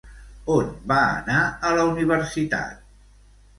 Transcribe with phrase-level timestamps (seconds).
[0.53, 2.83] On va anar a la universitat?